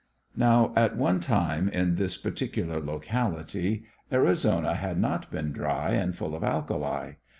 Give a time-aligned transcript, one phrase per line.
[0.35, 6.33] Now at one time in this particular locality Arizona had not been dry and full
[6.35, 7.11] of alkali.